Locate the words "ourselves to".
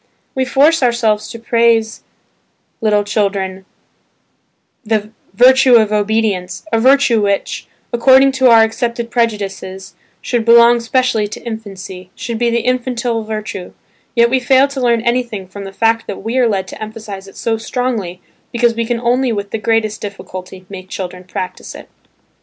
0.81-1.37